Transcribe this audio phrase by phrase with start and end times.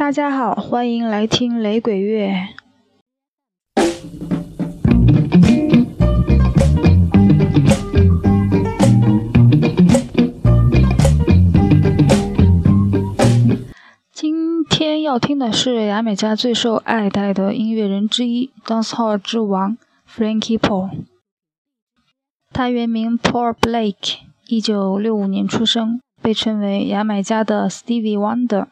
[0.00, 2.32] 大家好，欢迎来听雷鬼乐。
[14.10, 19.76] 今天要听的是牙买加最受爱戴的音乐人之一，dancehall 之王
[20.08, 21.04] Frankie Paul。
[22.50, 28.68] 他原名 Paul Blake，一九六五年出生，被称为牙买加的 Stevie Wonder。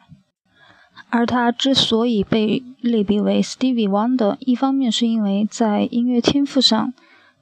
[1.11, 6.93] 而他之所以被类比为 Stevie Wonder，一方面是因为在音乐天赋上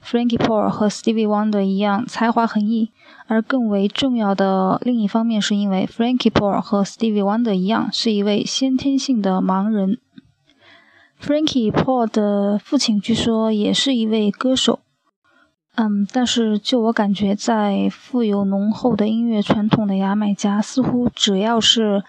[0.02, 2.88] ，Frankie Paul 和 Stevie Wonder 一样才华横溢；
[3.26, 9.98] 而更为重要的另一方面是因为 Frankie Paul 和 Stevie Wonder 一样是一位先天性的盲人。
[11.20, 14.78] Frankie Paul 的父亲据说也是一位歌手，
[15.80, 22.02] 嗯，但是就我感觉，在富有浓厚的音乐传统的牙买加，似乎只要是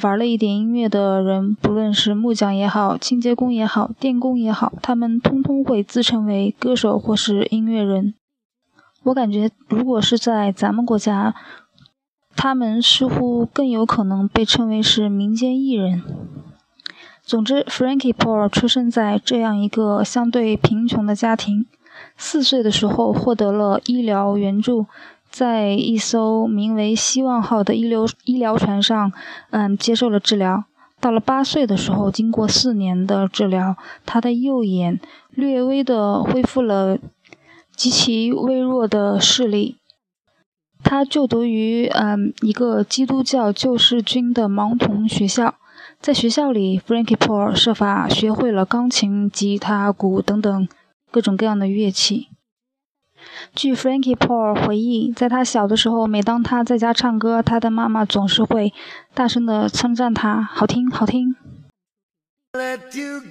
[0.00, 8.14] 玩了一点音乐的人，不论是木匠也好、清洁工也好、电工也好，他们通通会自称为歌手或是音乐人。
[9.02, 11.34] 我感觉，如果是在咱们国家，
[12.36, 16.00] 他们似乎更有可能被称为是民间艺人。
[17.24, 21.66] 总之，Frankie Paul 出生在这样一个相对贫穷的家庭，
[22.16, 24.86] 四岁的时候获得了医疗援助。
[25.28, 29.12] 在一艘名为“希望号”的医疗医疗船上，
[29.50, 30.64] 嗯，接受了治疗。
[30.98, 34.98] 到了八岁的时候，经过四年的治疗，他的右眼
[35.30, 36.96] 略微的恢复了
[37.74, 39.76] 极其微弱的视力。
[40.82, 45.56] 他就读于嗯一个基督教救世军的盲童学校，
[46.00, 50.68] 在学校里，Frankie Paul 设法学会了钢琴、吉他、鼓等等
[51.16, 52.28] 各种各样的乐器。
[53.54, 58.74] 据 Frankie Paul 回忆，在他小的时候，每当他在家唱歌，他的妈妈总是会
[59.14, 61.34] 大声的称赞他：“好听，好听。”
[62.92, 63.22] till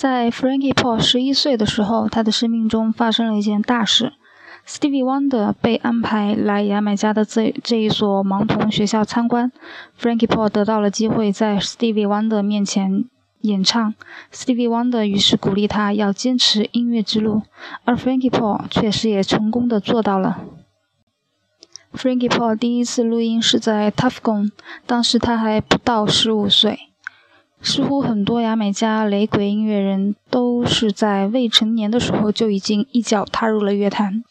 [0.00, 4.14] 在 Frankie Paul 十一岁的时候，他的生命中发生了一件大事。
[4.66, 9.52] Stevie Wonder 被安排来牙买加的这这一所盲童学校参观
[10.00, 13.04] ，Frankie Paul 得到了机会在 Stevie Wonder 面前
[13.42, 13.94] 演唱。
[14.32, 17.42] Stevie Wonder 于是鼓励他要坚持音乐之路，
[17.84, 20.38] 而 Frankie Paul 确实也成功的做到了。
[21.92, 24.52] Frankie Paul 第一次录音是在 Tough Gong，
[24.86, 26.78] 当时他还不到十五岁。
[27.62, 34.24] 似乎很多牙买加雷鬼音乐人都是在未成年的时候就已经一脚踏入了乐坛。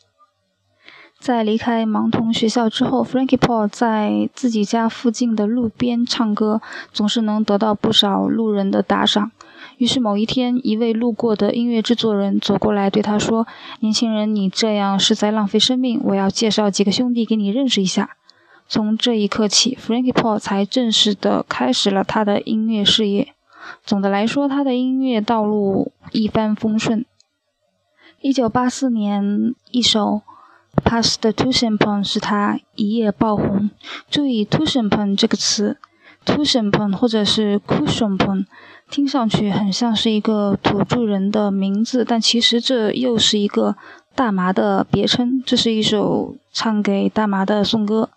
[1.20, 6.62] 在离开盲童学校之后，Frankie Paul 在自己家附近的路边唱歌，
[6.94, 9.32] 总是能得到不少路人的打赏。
[9.78, 13.46] 于是某一天，一位路过的音乐制作人走过来对他说
[13.82, 16.00] ：“年轻人，你这样是在浪费生命。
[16.06, 18.12] 我要介绍几个兄弟给你认识一下。”
[18.70, 23.34] 从这一刻起，Frankie Paul 才正式的开始了他的音乐事业。
[23.84, 27.04] 总的来说，他的音乐道路一帆风顺。
[28.22, 30.22] 1984年，一首。
[30.84, 33.72] Pass the tuition pen 使他一夜爆红。
[34.10, 35.78] 注意 tuition pen 这个词
[36.24, 38.46] ，tuition pen 或者是 cushion pen，
[38.90, 43.76] 听上去很像是一个土著人的名字，但其实这又是一个
[44.16, 45.44] 大麻的别称。
[45.44, 48.10] 这是一首唱给大麻的颂歌。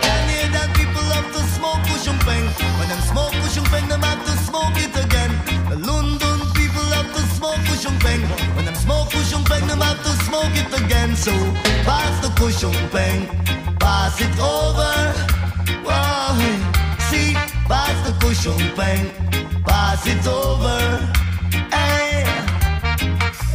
[0.00, 2.44] Canadian people love to smoke cushion pain.
[2.78, 5.32] When them smoke cushion pain, them have to smoke it again.
[5.68, 8.22] The London people love to smoke cushion pain.
[8.56, 11.14] When them smoke cushion pain, them have to smoke it again.
[11.14, 11.32] So
[11.84, 13.28] pass the cushion pain,
[13.78, 15.43] pass it over.
[18.34, 19.12] Whoa, pass cushion pain,
[19.64, 20.80] pass it over.
[21.70, 22.24] Hey,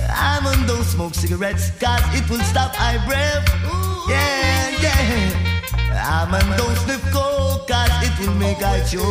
[0.09, 3.45] I'm on don't smoke cigarettes, cause it will stop I breath.
[4.07, 5.33] Yeah, yeah.
[6.05, 9.03] I'm on don't sniff coke, cause it will make I choke.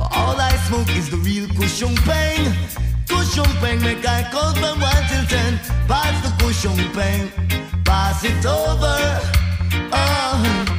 [0.16, 2.52] All I smoke is the real cushion pain.
[3.08, 5.58] Cushion pain make I count from 1 till 10.
[5.86, 7.30] Pass the cushion pain,
[7.84, 9.20] pass it over.
[9.92, 10.77] Oh.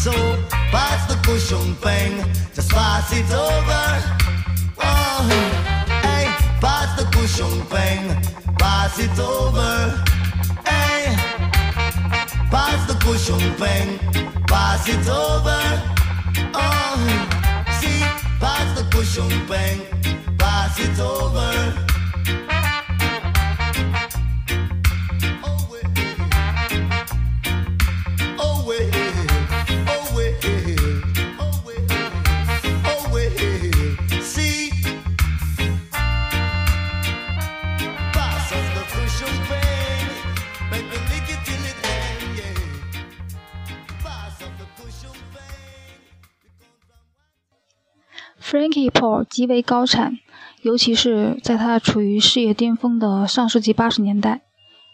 [0.00, 0.12] So
[0.72, 3.86] pass the cushion pain, just pass it over.
[4.82, 5.28] Oh,
[6.00, 6.24] hey,
[6.58, 8.16] pass the cushion pain,
[8.56, 10.19] pass it over.
[12.50, 13.98] Pass the cushion pain,
[14.48, 15.60] pass it over.
[16.52, 16.96] Oh,
[17.80, 18.00] see,
[18.40, 19.86] pass the cushion pain,
[20.36, 21.89] pass it over.
[48.88, 50.16] Paul 极为高产，
[50.62, 54.42] 尤其是在他处于事业巅峰的上世纪八十年代。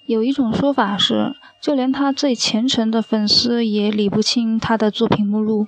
[0.06, 5.66] 有一种说法是，就连他最虔诚的粉丝也理不清他的作品目录。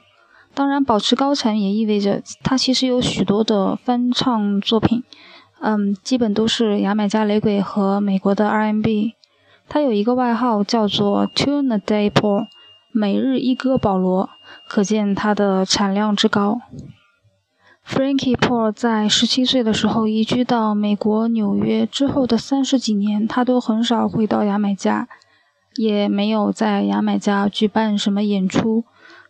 [0.54, 5.04] 当然，保持高产也意味着他其实有许多的翻唱作品，
[5.60, 9.14] 嗯，基本都是牙买加雷鬼和美国的 R&B。
[9.68, 12.46] 他有一个外号叫做 Tune a Day Paul，
[12.92, 14.30] 每日一歌保罗，
[14.68, 16.60] 可见他的产量之高。
[17.88, 25.08] Frankie Paul 在十七岁的时候移居到美国纽约，之后的三十几年，他都很少回到牙买加，
[25.74, 28.84] 也没有在牙买加举办什么演出。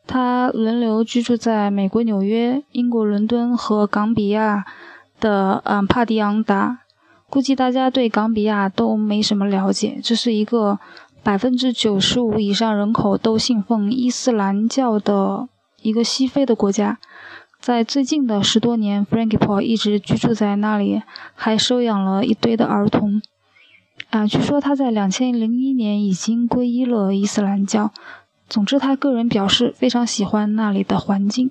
[0.09, 4.65] 他轮流居住在美国纽约、英国伦敦和冈比亚
[5.21, 6.81] 的嗯帕迪昂达。
[7.31, 10.81] 估计大家对冈比亚都没什么了解，这是一个
[11.23, 15.49] 百分之九十五以上人口都信奉伊斯兰教的
[15.81, 16.99] 一个西非的国家。
[17.69, 21.03] 在最近的十多年，Frankie Paul 一直居住在那里，
[21.35, 23.21] 还收养了一堆的儿童。
[24.09, 27.93] 啊，据说他在两千零一年已经皈依了伊斯兰教。
[28.49, 31.51] 总之，他个人表示非常喜欢那里的环境。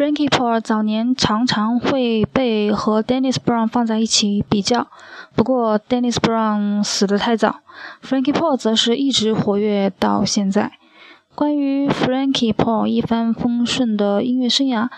[0.00, 4.88] Frankie Paul 早年常常会被和 Dennis Brown 放在一起比较，
[5.34, 7.56] 不过 Dennis Brown 死得太早
[8.02, 10.72] ，Frankie Paul 则是一直活跃到现在。
[11.34, 14.88] 关于 Frankie Paul 一帆风顺的音乐生涯，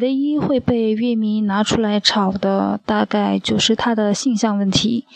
[0.00, 5.06] 唯一会被乐迷拿出来炒的，大概就是他的性向问题。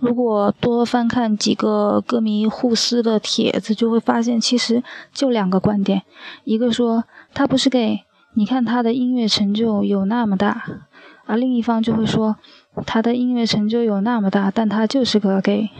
[0.00, 6.02] 如果多翻看几个歌迷互撕的帖子，就会发现其实就两个观点：
[6.44, 7.04] 一个说
[7.38, 8.00] 他不是 gay，
[8.34, 10.56] 你看他的音乐成就有那么大；
[11.24, 12.34] 而另一方就会说
[12.84, 15.70] 他的音乐成就有那么大，但他就是个 gay，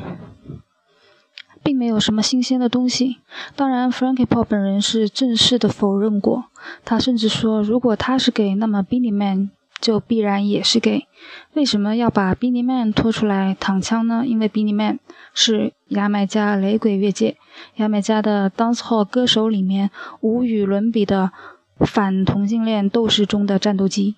[1.64, 3.16] 并没有什么新鲜的东西。
[3.56, 6.44] 当然，Frankie Paul 本人是正式的否认过，
[6.84, 9.50] 他甚至说如果他是 gay，那么 Billy Man。
[9.80, 11.06] 就必然也是 gay，
[11.54, 14.24] 为什么要把 b i n n y Man 拖出来躺枪呢？
[14.26, 14.98] 因为 b i n n y Man
[15.32, 17.36] 是牙买加雷鬼乐界、
[17.76, 21.30] 牙买加的 dancehall 歌手里面无与伦比的
[21.78, 24.16] 反同性恋斗士中的战斗机。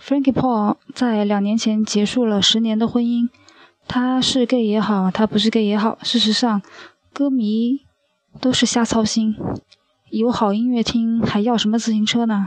[0.00, 3.28] Frankie Paul 在两年前结束了十年的婚姻，
[3.86, 6.62] 他是 gay 也好，他不是 gay 也好，事实上，
[7.12, 7.80] 歌迷
[8.40, 9.36] 都是瞎操心，
[10.10, 12.46] 有好音乐听还要什么自行车呢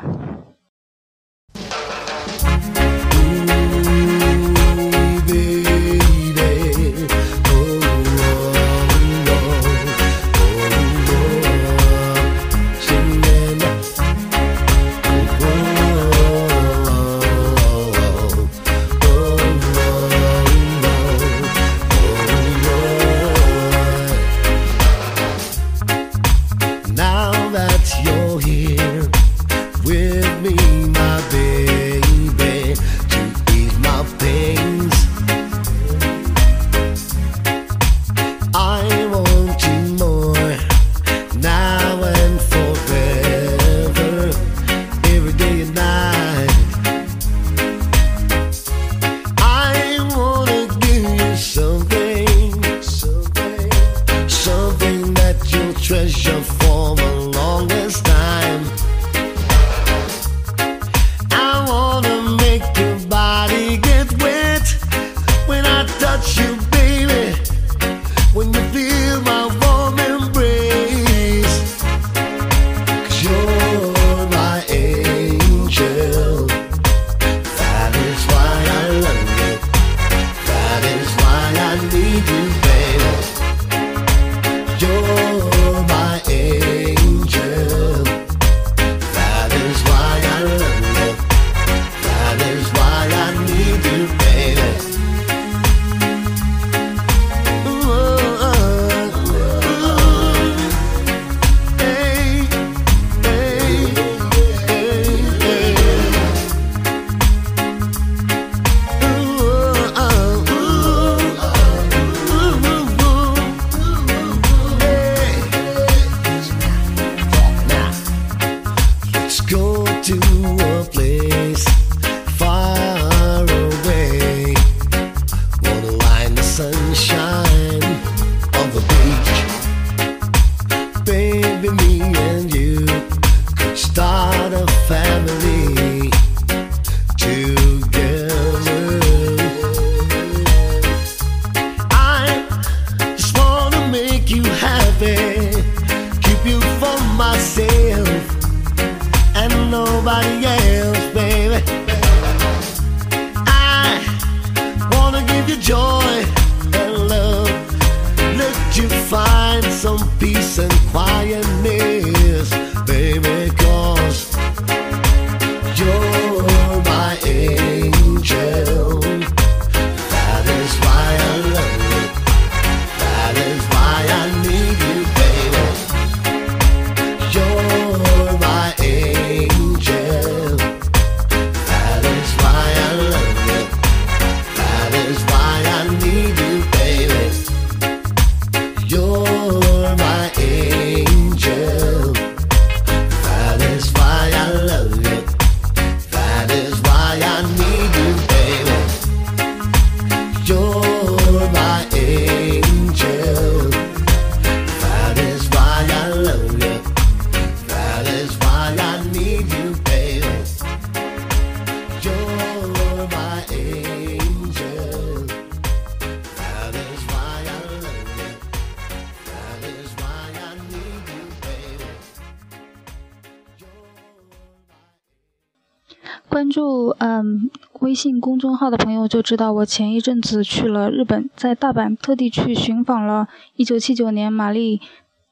[228.06, 234.80] 信公众号的朋友就知道，我前一阵子去了日本，在大阪特地去寻访了1979年玛丽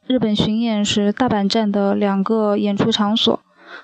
[0.08, 3.40] 日本巡演时大阪站的两个演出场所。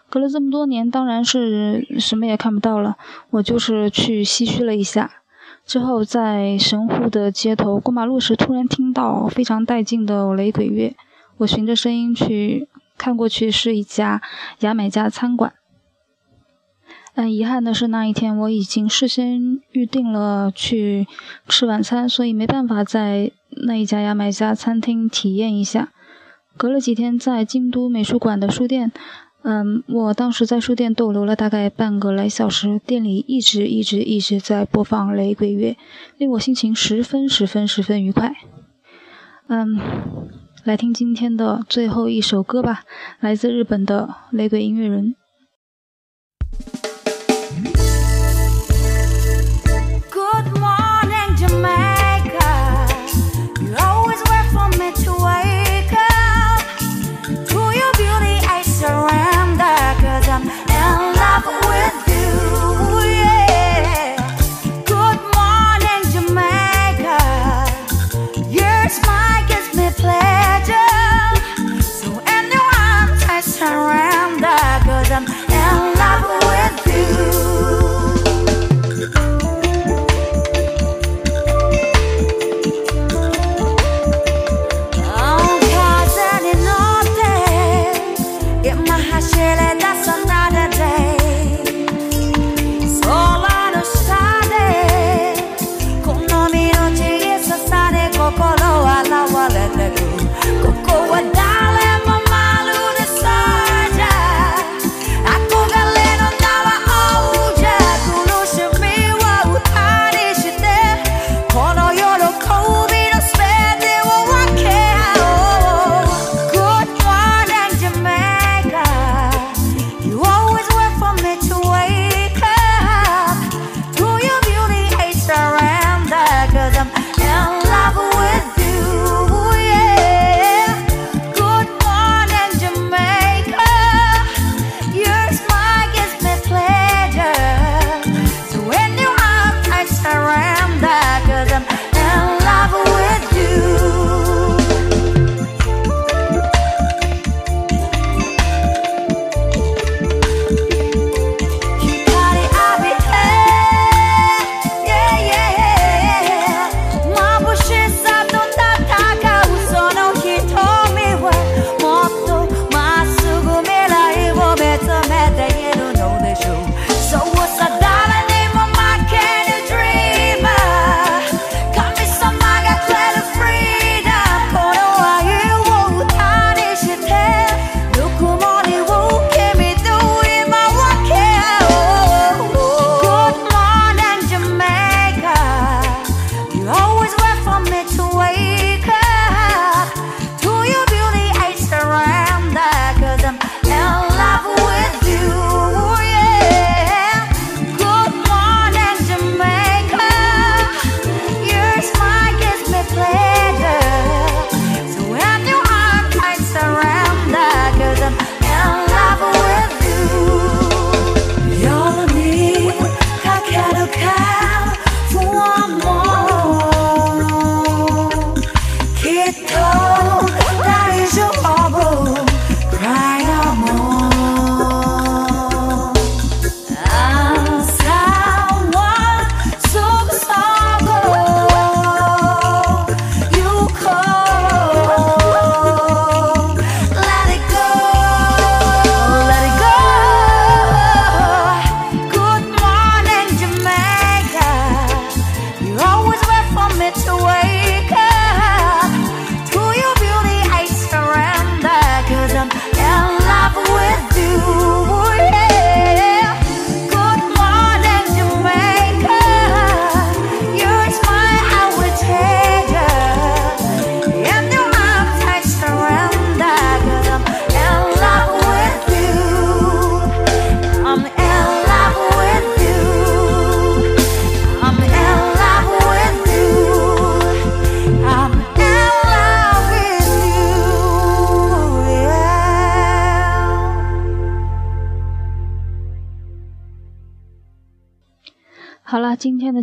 [0.09, 2.97] 隔了这么多年，当然是什么也看不到了。
[3.29, 5.11] 我就是去唏嘘了一下，
[5.67, 10.95] 之后在神户的街头过马路时，突然听到非常带劲的雷鬼乐。
[11.37, 14.19] 我循着声音去看过去，是一家
[14.61, 15.53] 牙买加餐馆。
[17.15, 21.07] 但遗憾的是，那一天我已经事先预定了去
[21.47, 23.31] 吃晚餐，所以没办法在
[23.65, 25.91] 那一家牙买加餐厅体验一下。
[26.55, 28.91] 隔了几天，在京都美术馆的书店，
[29.43, 35.77] 嗯，我当时在书店逗留了大概半个来小时，店里一直一直一直在播放雷鬼乐，
[36.17, 38.33] 令我心情十分十分十分愉快。
[39.47, 39.79] 嗯，
[40.63, 42.83] 来听今天的最后一首歌吧，
[43.19, 45.15] 来自日本的雷鬼音乐人。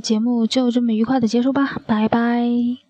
[0.06, 2.85] 节目就这么愉快的结束吧，拜拜。